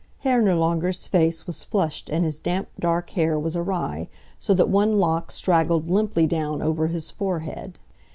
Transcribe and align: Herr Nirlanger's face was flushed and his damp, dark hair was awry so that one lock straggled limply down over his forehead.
Herr 0.21 0.41
Nirlanger's 0.41 1.07
face 1.07 1.45
was 1.45 1.63
flushed 1.63 2.09
and 2.09 2.25
his 2.25 2.39
damp, 2.39 2.69
dark 2.79 3.11
hair 3.11 3.37
was 3.37 3.55
awry 3.55 4.09
so 4.39 4.51
that 4.55 4.67
one 4.67 4.97
lock 4.97 5.29
straggled 5.29 5.91
limply 5.91 6.25
down 6.25 6.59
over 6.59 6.87
his 6.87 7.11
forehead. 7.11 7.77